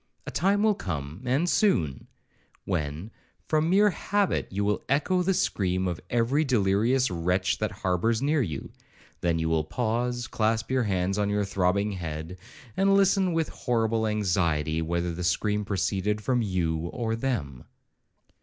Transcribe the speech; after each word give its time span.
A 0.25 0.31
time 0.31 0.63
will 0.63 0.73
come, 0.73 1.21
and 1.25 1.47
soon, 1.47 2.07
when, 2.65 3.11
from 3.45 3.69
mere 3.69 3.91
habit, 3.91 4.47
you 4.49 4.65
will 4.65 4.81
echo 4.89 5.21
the 5.21 5.35
scream 5.35 5.87
of 5.87 6.01
every 6.09 6.43
delirious 6.43 7.11
wretch 7.11 7.59
that 7.59 7.69
harbours 7.71 8.19
near 8.19 8.41
you; 8.41 8.71
then 9.19 9.37
you 9.37 9.47
will 9.47 9.63
pause, 9.63 10.25
clasp 10.25 10.71
your 10.71 10.85
hands 10.85 11.19
on 11.19 11.29
your 11.29 11.45
throbbing 11.45 11.91
head, 11.91 12.39
and 12.75 12.95
listen 12.95 13.31
with 13.31 13.49
horrible 13.49 14.07
anxiety 14.07 14.81
whether 14.81 15.13
the 15.13 15.23
scream 15.23 15.63
proceeded 15.63 16.19
from 16.19 16.41
you 16.41 16.87
or 16.87 17.15
them. 17.15 17.65